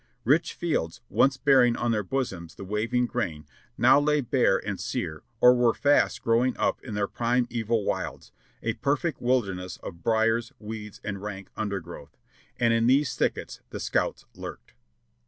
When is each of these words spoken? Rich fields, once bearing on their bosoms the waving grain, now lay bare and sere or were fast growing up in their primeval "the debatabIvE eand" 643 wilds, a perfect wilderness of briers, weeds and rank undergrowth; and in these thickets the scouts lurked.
Rich 0.23 0.55
fields, 0.55 0.99
once 1.09 1.37
bearing 1.37 1.77
on 1.77 1.91
their 1.91 2.01
bosoms 2.01 2.55
the 2.55 2.65
waving 2.65 3.05
grain, 3.05 3.45
now 3.77 3.99
lay 3.99 4.19
bare 4.19 4.57
and 4.57 4.79
sere 4.79 5.21
or 5.39 5.53
were 5.53 5.75
fast 5.75 6.23
growing 6.23 6.57
up 6.57 6.81
in 6.83 6.95
their 6.95 7.05
primeval 7.05 7.83
"the 7.83 7.83
debatabIvE 7.83 7.85
eand" 7.85 8.23
643 8.23 8.31
wilds, 8.31 8.31
a 8.63 8.81
perfect 8.81 9.21
wilderness 9.21 9.77
of 9.77 10.01
briers, 10.01 10.53
weeds 10.57 11.01
and 11.03 11.21
rank 11.21 11.51
undergrowth; 11.55 12.17
and 12.59 12.73
in 12.73 12.87
these 12.87 13.13
thickets 13.13 13.61
the 13.69 13.79
scouts 13.79 14.25
lurked. 14.33 14.73